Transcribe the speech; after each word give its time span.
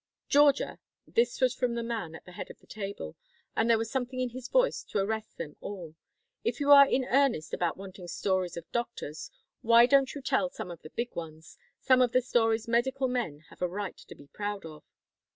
'""Georgia," 0.35 0.79
this 1.05 1.39
was 1.39 1.53
from 1.53 1.75
the 1.75 1.83
man 1.83 2.15
at 2.15 2.25
the 2.25 2.31
head 2.31 2.49
of 2.49 2.57
the 2.57 2.65
table, 2.65 3.15
and 3.55 3.69
there 3.69 3.77
was 3.77 3.91
something 3.91 4.19
in 4.19 4.29
his 4.31 4.47
voice 4.47 4.81
to 4.81 4.97
arrest 4.97 5.37
them 5.37 5.55
all 5.61 5.93
"if 6.43 6.59
you 6.59 6.71
are 6.71 6.87
in 6.87 7.05
earnest 7.05 7.53
about 7.53 7.77
wanting 7.77 8.07
stories 8.07 8.57
of 8.57 8.65
doctors, 8.71 9.29
why 9.61 9.85
don't 9.85 10.15
you 10.15 10.21
tell 10.23 10.49
some 10.49 10.71
of 10.71 10.81
the 10.81 10.89
big 10.89 11.15
ones? 11.15 11.55
Some 11.81 12.01
of 12.01 12.13
the 12.13 12.21
stories 12.23 12.67
medical 12.67 13.07
men 13.07 13.41
have 13.51 13.61
a 13.61 13.67
right 13.67 13.95
to 13.95 14.15
be 14.15 14.25
proud 14.25 14.65
of?" 14.65 14.83